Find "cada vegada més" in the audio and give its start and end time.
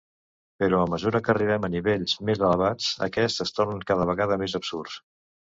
3.93-4.59